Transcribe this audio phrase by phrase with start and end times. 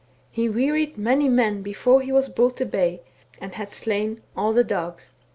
[0.31, 3.03] He wearied many men before he was brought to bay,
[3.39, 3.53] and.
[3.53, 5.11] had slain all the dogs.